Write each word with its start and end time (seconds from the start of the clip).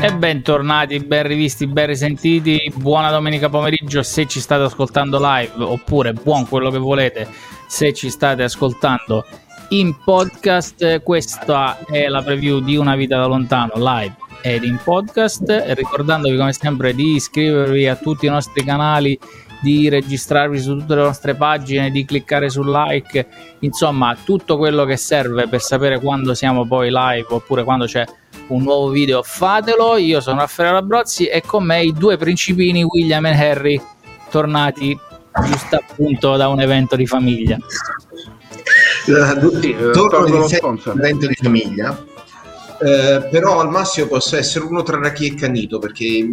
E 0.00 0.12
bentornati, 0.14 0.98
ben 0.98 1.26
rivisti, 1.26 1.66
ben 1.66 1.86
risentiti. 1.86 2.72
Buona 2.74 3.10
domenica 3.10 3.48
pomeriggio 3.48 4.02
se 4.02 4.26
ci 4.26 4.40
state 4.40 4.64
ascoltando 4.64 5.18
live, 5.20 5.62
oppure 5.62 6.12
buon 6.12 6.48
quello 6.48 6.70
che 6.70 6.78
volete 6.78 7.28
se 7.68 7.92
ci 7.92 8.10
state 8.10 8.42
ascoltando 8.42 9.24
in 9.68 9.96
podcast. 10.02 11.02
Questa 11.02 11.78
è 11.86 12.08
la 12.08 12.20
preview 12.22 12.60
di 12.60 12.76
Una 12.76 12.96
vita 12.96 13.16
da 13.16 13.26
lontano 13.26 13.74
live 13.76 14.16
ed 14.42 14.64
in 14.64 14.78
podcast. 14.82 15.44
Ricordandovi 15.68 16.36
come 16.36 16.52
sempre 16.52 16.94
di 16.94 17.14
iscrivervi 17.14 17.86
a 17.86 17.94
tutti 17.94 18.26
i 18.26 18.30
nostri 18.30 18.64
canali 18.64 19.18
di 19.62 19.88
registrarvi 19.88 20.58
su 20.58 20.76
tutte 20.76 20.96
le 20.96 21.02
nostre 21.02 21.36
pagine, 21.36 21.92
di 21.92 22.04
cliccare 22.04 22.50
sul 22.50 22.68
like, 22.68 23.26
insomma 23.60 24.16
tutto 24.24 24.56
quello 24.56 24.84
che 24.84 24.96
serve 24.96 25.46
per 25.46 25.60
sapere 25.60 26.00
quando 26.00 26.34
siamo 26.34 26.66
poi 26.66 26.90
live 26.90 27.26
oppure 27.28 27.62
quando 27.62 27.84
c'è 27.84 28.04
un 28.48 28.62
nuovo 28.62 28.88
video, 28.88 29.22
fatelo. 29.22 29.96
Io 29.96 30.20
sono 30.20 30.40
Raffaele 30.40 30.72
Labrozzi 30.72 31.26
e 31.26 31.42
con 31.42 31.64
me 31.64 31.82
i 31.82 31.92
due 31.92 32.16
principini 32.16 32.82
William 32.82 33.26
e 33.26 33.36
Harry, 33.36 33.80
tornati 34.30 34.98
giusto 35.46 35.76
appunto 35.76 36.36
da 36.36 36.48
un 36.48 36.60
evento 36.60 36.96
di 36.96 37.06
famiglia. 37.06 37.56
Uh, 39.06 39.90
torno 39.92 40.46
un 40.46 40.98
evento 41.00 41.26
di 41.26 41.34
famiglia 41.34 42.10
eh, 42.82 43.28
però 43.30 43.60
al 43.60 43.70
massimo 43.70 44.08
posso 44.08 44.36
essere 44.36 44.64
uno 44.64 44.82
tra 44.82 44.98
Raki 44.98 45.26
e 45.26 45.34
Canito 45.36 45.78
perché 45.78 46.28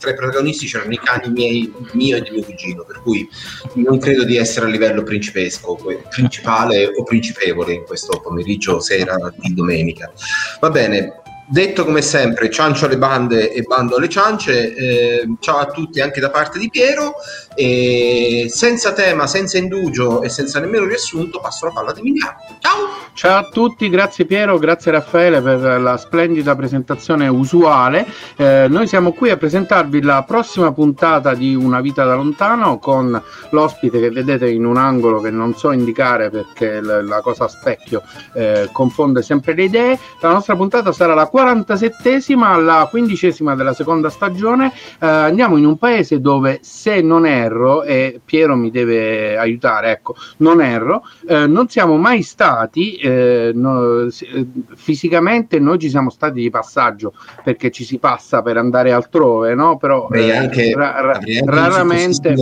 tra 0.00 0.10
i 0.10 0.14
protagonisti 0.14 0.66
c'erano 0.66 0.90
i 0.92 0.98
cani 0.98 1.30
miei, 1.30 1.72
mio 1.92 2.16
e 2.16 2.22
di 2.22 2.30
mio 2.30 2.42
cugino 2.42 2.82
per 2.82 3.00
cui 3.02 3.28
non 3.74 4.00
credo 4.00 4.24
di 4.24 4.36
essere 4.36 4.66
a 4.66 4.68
livello 4.68 5.04
principesco 5.04 5.78
principale 6.10 6.88
o 6.88 7.04
principevole 7.04 7.74
in 7.74 7.84
questo 7.84 8.18
pomeriggio 8.20 8.80
sera 8.80 9.16
di 9.36 9.54
domenica 9.54 10.10
va 10.58 10.70
bene 10.70 11.21
Detto 11.52 11.84
come 11.84 12.00
sempre, 12.00 12.48
ciancio 12.48 12.86
alle 12.86 12.96
bande 12.96 13.52
e 13.52 13.60
bando 13.60 13.96
alle 13.96 14.08
ciance, 14.08 14.74
eh, 14.74 15.28
ciao 15.38 15.58
a 15.58 15.66
tutti 15.66 16.00
anche 16.00 16.18
da 16.18 16.30
parte 16.30 16.58
di 16.58 16.70
Piero, 16.70 17.12
e 17.54 18.46
senza 18.48 18.94
tema, 18.94 19.26
senza 19.26 19.58
indugio 19.58 20.22
e 20.22 20.30
senza 20.30 20.60
nemmeno 20.60 20.86
riassunto 20.86 21.40
passo 21.40 21.66
la 21.66 21.72
palla 21.72 21.90
ad 21.90 21.98
Emiliano. 21.98 22.38
Ciao! 22.58 23.02
Ciao 23.14 23.38
a 23.38 23.48
tutti, 23.50 23.90
grazie 23.90 24.24
Piero, 24.24 24.56
grazie 24.56 24.90
Raffaele 24.90 25.42
per 25.42 25.78
la 25.78 25.98
splendida 25.98 26.56
presentazione 26.56 27.28
usuale. 27.28 28.06
Eh, 28.36 28.66
noi 28.70 28.86
siamo 28.86 29.12
qui 29.12 29.28
a 29.28 29.36
presentarvi 29.36 30.00
la 30.00 30.24
prossima 30.26 30.72
puntata 30.72 31.34
di 31.34 31.54
Una 31.54 31.82
vita 31.82 32.04
da 32.04 32.14
lontano 32.14 32.78
con 32.78 33.22
l'ospite 33.50 34.00
che 34.00 34.10
vedete 34.10 34.48
in 34.48 34.64
un 34.64 34.78
angolo 34.78 35.20
che 35.20 35.30
non 35.30 35.54
so 35.54 35.72
indicare 35.72 36.30
perché 36.30 36.80
la, 36.80 37.20
cosa 37.20 37.44
a 37.44 37.48
specchio 37.48 38.02
eh, 38.32 38.70
confonde 38.72 39.20
sempre 39.20 39.54
le 39.54 39.64
idee. 39.64 39.98
La 40.20 40.30
nostra 40.30 40.56
puntata 40.56 40.90
sarà 40.90 41.12
la 41.12 41.26
47esima 41.42 42.52
alla 42.52 42.86
quindicesima 42.88 43.54
della 43.54 43.74
seconda 43.74 44.10
stagione. 44.10 44.72
Eh, 45.00 45.06
andiamo 45.06 45.56
in 45.56 45.66
un 45.66 45.76
paese 45.76 46.20
dove, 46.20 46.60
se 46.62 47.00
non 47.00 47.26
erro, 47.26 47.82
e 47.82 48.20
Piero 48.24 48.56
mi 48.56 48.70
deve 48.70 49.36
aiutare, 49.36 49.90
ecco, 49.90 50.14
non 50.38 50.60
erro, 50.60 51.02
eh, 51.26 51.46
non 51.46 51.68
siamo 51.68 51.96
mai 51.96 52.22
stati 52.22 52.94
eh, 52.96 53.52
no, 53.54 54.02
eh, 54.02 54.46
fisicamente, 54.74 55.58
noi 55.58 55.78
ci 55.78 55.88
siamo 55.88 56.10
stati 56.10 56.40
di 56.40 56.50
passaggio 56.50 57.14
perché 57.42 57.70
ci 57.70 57.84
si 57.84 57.98
passa 57.98 58.42
per 58.42 58.56
andare 58.56 58.92
altrove, 58.92 59.54
no? 59.54 59.76
Però 59.76 60.08
eh, 60.10 60.34
anche, 60.34 60.72
ra- 60.74 61.00
ra- 61.00 61.20
raramente. 61.44 62.34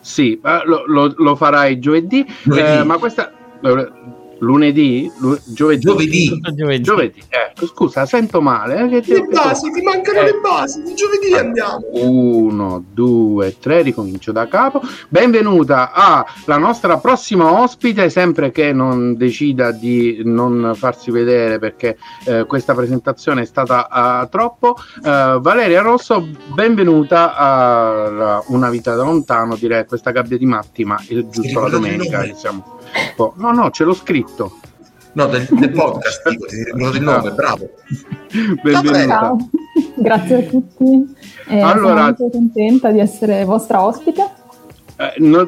Sì, 0.00 0.38
lo, 0.42 0.84
lo, 0.86 1.14
lo 1.16 1.34
farai 1.34 1.78
giovedì, 1.78 2.26
giovedì. 2.42 2.86
ma 2.86 2.98
questa 2.98 3.32
lunedì, 4.38 5.10
lu- 5.18 5.38
giovedì, 5.44 5.80
giovedì, 5.80 6.40
giovedì. 6.54 6.82
giovedì. 6.82 7.22
Eh, 7.28 7.66
scusa, 7.66 8.06
sento 8.06 8.40
male. 8.40 8.90
Eh, 8.90 9.00
che, 9.00 9.14
le 9.14 9.22
basi, 9.22 9.70
ti 9.70 9.82
mancano 9.82 10.20
eh. 10.20 10.24
le 10.24 10.34
basi. 10.42 10.82
Di 10.82 10.94
giovedì 10.94 11.28
eh. 11.32 11.38
andiamo. 11.38 11.84
Uno, 11.92 12.84
due, 12.92 13.56
tre, 13.58 13.82
ricomincio 13.82 14.32
da 14.32 14.48
capo. 14.48 14.82
Benvenuta 15.08 15.92
alla 15.92 16.58
nostra 16.58 16.98
prossima 16.98 17.60
ospite, 17.60 18.10
sempre 18.10 18.50
che 18.50 18.72
non 18.72 19.16
decida 19.16 19.70
di 19.70 20.22
non 20.24 20.72
farsi 20.74 21.10
vedere 21.10 21.58
perché 21.58 21.96
eh, 22.24 22.44
questa 22.46 22.74
presentazione 22.74 23.42
è 23.42 23.46
stata 23.46 24.22
uh, 24.22 24.28
troppo. 24.28 24.76
Uh, 25.02 25.40
Valeria 25.40 25.80
Rosso, 25.80 26.26
benvenuta 26.54 27.34
a 27.34 28.42
Una 28.46 28.70
vita 28.70 28.94
da 28.94 29.02
lontano, 29.02 29.56
direi 29.56 29.86
questa 29.86 30.10
gabbia 30.10 30.36
di 30.36 30.46
matti, 30.46 30.84
ma 30.84 30.96
è 31.06 31.26
giusto 31.28 31.60
la 31.60 31.68
domenica. 31.68 32.24
Siamo 32.34 32.73
No, 33.36 33.52
no, 33.52 33.70
ce 33.70 33.84
l'ho 33.84 33.94
scritto. 33.94 34.58
No, 35.12 35.26
del, 35.26 35.46
del 35.48 35.70
podcast, 35.70 36.28
dico, 36.28 36.46
ti 36.46 36.64
ricordo 36.64 36.96
il 36.96 37.02
nome, 37.02 37.30
bravo. 37.30 37.70
Benvenuta. 38.62 39.06
Ciao, 39.06 39.36
grazie 39.94 40.36
a 40.36 40.50
tutti. 40.50 41.14
Eh, 41.48 41.60
allora, 41.60 41.76
sono 41.78 42.02
molto 42.02 42.30
contenta 42.30 42.90
di 42.90 42.98
essere 42.98 43.44
vostra 43.44 43.84
ospite. 43.84 44.22
Eh, 44.96 45.14
no, 45.18 45.46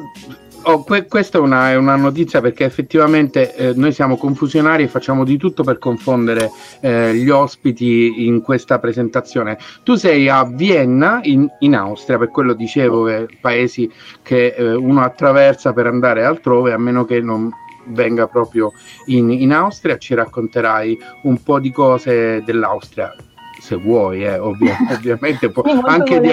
oh, 0.67 0.83
que- 0.83 1.07
questa 1.07 1.37
è 1.37 1.41
una, 1.41 1.71
è 1.71 1.75
una, 1.75 1.95
notizia 1.95 2.41
perché 2.41 2.65
effettivamente 2.65 3.55
eh, 3.55 3.73
noi 3.75 3.91
siamo 3.91 4.17
confusionari 4.17 4.83
e 4.83 4.87
facciamo 4.87 5.23
di 5.23 5.37
tutto 5.37 5.63
per 5.63 5.77
confondere 5.77 6.51
eh, 6.81 7.15
gli 7.15 7.29
ospiti 7.29 8.25
in 8.27 8.41
questa 8.41 8.79
presentazione. 8.79 9.57
Tu 9.83 9.95
sei 9.95 10.29
a 10.29 10.43
Vienna, 10.45 11.19
in, 11.23 11.47
in 11.59 11.75
Austria, 11.75 12.17
per 12.17 12.29
quello 12.29 12.53
dicevo, 12.53 13.07
eh, 13.07 13.27
paesi 13.39 13.89
che 14.21 14.53
eh, 14.57 14.73
uno 14.73 15.01
attraversa 15.01 15.73
per 15.73 15.87
andare 15.87 16.23
altrove, 16.23 16.73
a 16.73 16.77
meno 16.77 17.05
che 17.05 17.21
non 17.21 17.49
venga 17.89 18.27
proprio 18.27 18.73
in, 19.05 19.31
in 19.31 19.53
Austria, 19.53 19.97
ci 19.97 20.13
racconterai 20.13 20.97
un 21.23 21.41
po' 21.41 21.59
di 21.59 21.71
cose 21.71 22.43
dell'Austria 22.43 23.13
se 23.59 23.75
vuoi, 23.75 24.23
eh, 24.23 24.37
ovvio, 24.37 24.73
ovviamente 24.91 25.49
può, 25.49 25.63
anche, 25.83 26.19
di, 26.19 26.31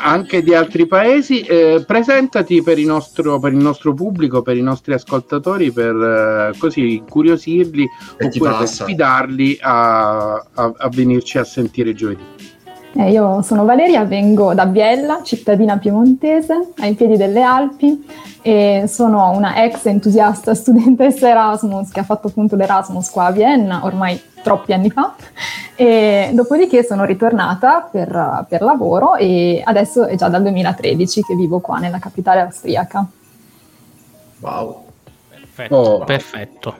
anche, 0.00 0.42
di, 0.42 0.54
altri 0.54 0.86
paesi. 0.86 1.40
Eh, 1.40 1.84
presentati 1.86 2.62
per 2.62 2.78
il, 2.78 2.86
nostro, 2.86 3.38
per 3.38 3.52
il, 3.52 3.58
nostro, 3.58 3.94
pubblico, 3.94 4.42
per 4.42 4.56
i 4.56 4.62
nostri 4.62 4.94
ascoltatori, 4.94 5.70
per 5.70 5.94
eh, 5.94 6.58
così 6.58 6.96
incuriosirli 6.96 7.88
e 8.16 8.24
oppure 8.26 8.54
per 8.58 8.68
sfidarli 8.68 9.58
a, 9.60 10.34
a, 10.34 10.72
a 10.76 10.88
venirci 10.90 11.38
a 11.38 11.44
sentire 11.44 11.94
giovedì. 11.94 12.22
Eh, 12.96 13.12
io 13.12 13.40
sono 13.42 13.64
Valeria, 13.64 14.04
vengo 14.04 14.52
da 14.52 14.66
Biella, 14.66 15.22
cittadina 15.22 15.78
piemontese, 15.78 16.72
ai 16.78 16.94
piedi 16.94 17.16
delle 17.16 17.42
Alpi 17.42 18.04
e 18.42 18.84
sono 18.88 19.30
una 19.30 19.62
ex 19.64 19.84
entusiasta 19.84 20.54
studentessa 20.54 21.28
Erasmus 21.28 21.90
che 21.90 22.00
ha 22.00 22.04
fatto 22.04 22.28
appunto 22.28 22.56
l'Erasmus 22.56 23.10
qua 23.10 23.26
a 23.26 23.30
Vienna 23.32 23.84
ormai 23.84 24.18
troppi 24.42 24.72
anni 24.72 24.90
fa 24.90 25.14
e 25.80 26.30
dopodiché 26.34 26.84
sono 26.84 27.06
ritornata 27.06 27.88
per, 27.90 28.44
per 28.46 28.60
lavoro 28.60 29.14
e 29.14 29.62
adesso 29.64 30.04
è 30.04 30.14
già 30.14 30.28
dal 30.28 30.42
2013 30.42 31.22
che 31.22 31.34
vivo 31.34 31.60
qua 31.60 31.78
nella 31.78 31.98
capitale 31.98 32.40
austriaca. 32.40 33.06
Wow. 34.40 34.84
Perfetto, 35.30 35.74
oh. 35.74 36.04
perfetto. 36.04 36.76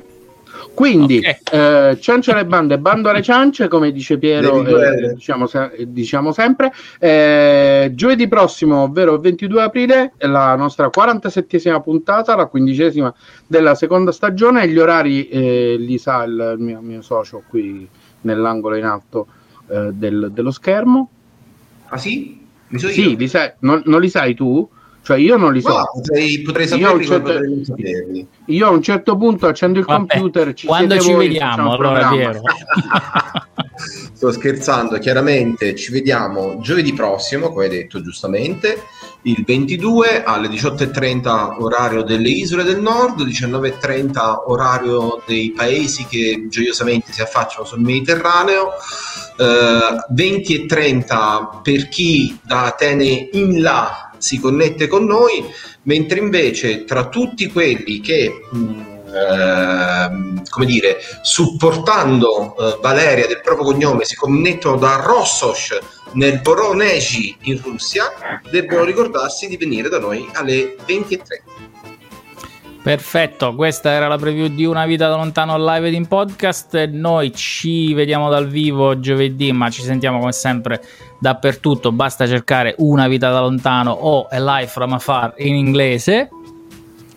Quindi, 0.74 1.18
okay. 1.18 1.38
eh, 1.52 2.00
ciance 2.00 2.30
alle 2.30 2.46
bande, 2.46 2.78
bando 2.78 3.08
alle 3.08 3.22
ciance, 3.22 3.68
come 3.68 3.92
dice 3.92 4.18
Piero, 4.18 4.64
eh, 4.64 5.14
diciamo, 5.14 5.48
diciamo, 5.86 6.32
sempre. 6.32 6.72
Eh, 6.98 7.92
giovedì 7.94 8.28
prossimo, 8.28 8.82
ovvero 8.82 9.14
il 9.14 9.20
22 9.20 9.62
aprile, 9.62 10.12
è 10.16 10.26
la 10.26 10.54
nostra 10.56 10.90
47esima 10.94 11.80
puntata, 11.82 12.36
la 12.36 12.46
quindicesima 12.46 13.12
della 13.46 13.74
seconda 13.74 14.12
stagione. 14.12 14.68
Gli 14.68 14.78
orari 14.78 15.28
eh, 15.28 15.76
li 15.78 15.98
sa 15.98 16.22
il 16.24 16.56
mio, 16.58 16.80
mio, 16.80 17.02
socio 17.02 17.42
qui 17.48 17.88
nell'angolo 18.22 18.76
in 18.76 18.84
alto 18.84 19.26
eh, 19.68 19.90
del, 19.92 20.30
dello 20.32 20.50
schermo. 20.50 21.10
Ah 21.88 21.98
sì? 21.98 22.38
sì, 22.76 23.16
li 23.16 23.28
sai, 23.28 23.52
non, 23.60 23.82
non 23.86 24.00
li 24.00 24.08
sai 24.08 24.34
tu? 24.34 24.68
Cioè 25.02 25.18
io 25.18 25.36
non 25.36 25.52
li 25.52 25.60
so. 25.60 25.68
No, 25.68 25.90
potrei, 25.94 26.42
potrei 26.42 26.66
saperli, 26.66 27.04
io, 27.04 27.08
certo, 27.08 28.26
io 28.46 28.66
a 28.66 28.70
un 28.70 28.82
certo 28.82 29.16
punto 29.16 29.46
accendo 29.46 29.78
il 29.78 29.84
Vabbè, 29.84 30.06
computer. 30.06 30.52
Ci 30.52 30.66
quando 30.66 30.98
ci 30.98 31.12
voi, 31.12 31.28
vediamo, 31.28 31.72
allora 31.72 32.08
Piero. 32.08 32.40
Sto 34.12 34.32
scherzando, 34.32 34.98
chiaramente 34.98 35.74
ci 35.74 35.90
vediamo 35.90 36.60
giovedì 36.60 36.92
prossimo, 36.92 37.48
come 37.48 37.64
hai 37.64 37.70
detto 37.70 38.02
giustamente, 38.02 38.82
il 39.22 39.42
22 39.46 40.22
alle 40.22 40.48
18.30 40.48 41.62
orario 41.62 42.02
delle 42.02 42.28
isole 42.28 42.62
del 42.62 42.80
nord, 42.80 43.22
19.30 43.22 44.42
orario 44.46 45.22
dei 45.26 45.52
paesi 45.52 46.04
che 46.04 46.46
gioiosamente 46.50 47.12
si 47.12 47.22
affacciano 47.22 47.64
sul 47.64 47.80
Mediterraneo, 47.80 48.72
eh, 49.38 50.04
20.30 50.14 51.62
per 51.62 51.88
chi 51.88 52.38
da 52.42 52.66
Atene 52.66 53.30
in 53.32 53.62
là 53.62 54.09
si 54.20 54.38
connette 54.38 54.86
con 54.86 55.04
noi, 55.04 55.44
mentre 55.82 56.20
invece 56.20 56.84
tra 56.84 57.08
tutti 57.08 57.50
quelli 57.50 58.00
che 58.00 58.32
eh, 59.12 60.10
come 60.48 60.66
dire, 60.66 60.98
supportando 61.22 62.56
eh, 62.56 62.78
Valeria 62.80 63.26
del 63.26 63.40
proprio 63.42 63.66
cognome 63.66 64.04
si 64.04 64.14
connettono 64.14 64.76
da 64.76 65.02
Rossos 65.04 65.76
nel 66.12 66.40
Voronezh 66.42 67.34
in 67.42 67.60
Russia, 67.62 68.40
debbono 68.50 68.84
ricordarsi 68.84 69.48
di 69.48 69.56
venire 69.56 69.88
da 69.88 69.98
noi 69.98 70.28
alle 70.34 70.76
20.30. 70.86 71.18
Perfetto, 72.82 73.54
questa 73.54 73.90
era 73.90 74.08
la 74.08 74.16
preview 74.16 74.48
di 74.48 74.64
Una 74.64 74.86
vita 74.86 75.06
da 75.06 75.16
lontano 75.16 75.58
live 75.58 75.88
ed 75.88 75.94
in 75.94 76.06
podcast. 76.06 76.86
Noi 76.86 77.34
ci 77.34 77.92
vediamo 77.92 78.30
dal 78.30 78.48
vivo 78.48 78.98
giovedì, 78.98 79.52
ma 79.52 79.68
ci 79.68 79.82
sentiamo 79.82 80.18
come 80.18 80.32
sempre 80.32 80.82
dappertutto. 81.20 81.92
Basta 81.92 82.26
cercare 82.26 82.74
Una 82.78 83.06
vita 83.06 83.30
da 83.30 83.40
lontano 83.40 83.92
o 83.92 84.26
A 84.28 84.38
Life 84.38 84.72
from 84.72 84.94
Afar 84.94 85.34
in 85.36 85.54
inglese. 85.54 86.30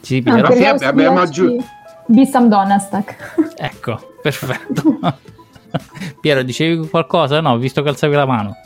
Sì, 0.01 0.21
no, 0.25 0.51
sì, 0.51 0.65
abbiamo 0.65 1.21
aggiunto. 1.21 1.65
Bissam 2.05 2.49
Donastak. 2.49 3.35
Ecco, 3.55 4.15
perfetto. 4.21 4.99
Piero, 6.19 6.43
dicevi 6.43 6.87
qualcosa? 6.89 7.39
No, 7.39 7.57
visto 7.57 7.81
che 7.81 7.89
alzavi 7.89 8.13
la 8.13 8.25
mano. 8.25 8.57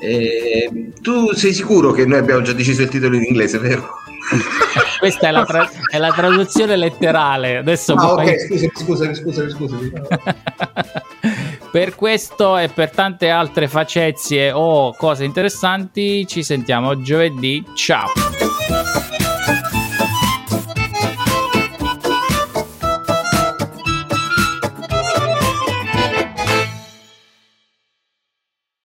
Eh, 0.00 0.92
tu 1.02 1.32
sei 1.34 1.52
sicuro 1.52 1.90
che 1.90 2.06
noi 2.06 2.18
abbiamo 2.18 2.40
già 2.42 2.52
deciso 2.52 2.82
il 2.82 2.88
titolo 2.88 3.16
in 3.16 3.24
inglese, 3.24 3.58
vero? 3.58 3.86
Questa 4.98 5.28
è 5.28 5.30
la, 5.30 5.44
tra- 5.44 5.68
è 5.90 5.98
la, 5.98 6.12
traduzione 6.12 6.76
letterale. 6.76 7.58
Adesso 7.58 7.94
ah, 7.94 8.12
ok, 8.12 8.24
fai... 8.24 8.70
scusami, 8.74 9.14
scusami, 9.14 9.14
scusami, 9.14 9.50
scusami. 9.50 9.92
Per 11.70 11.94
questo 11.94 12.56
e 12.56 12.68
per 12.68 12.90
tante 12.90 13.28
altre 13.30 13.68
facezie 13.68 14.52
o 14.52 14.94
cose 14.94 15.24
interessanti, 15.24 16.26
ci 16.26 16.42
sentiamo 16.42 17.00
giovedì. 17.02 17.64
Ciao. 17.74 18.37